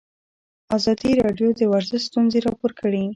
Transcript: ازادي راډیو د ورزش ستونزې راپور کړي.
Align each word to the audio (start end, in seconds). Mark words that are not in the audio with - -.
ازادي 0.77 1.11
راډیو 1.25 1.49
د 1.59 1.61
ورزش 1.71 2.01
ستونزې 2.09 2.39
راپور 2.47 2.71
کړي. 2.79 3.03